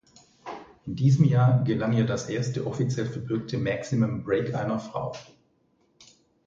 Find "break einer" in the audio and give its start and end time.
4.23-4.79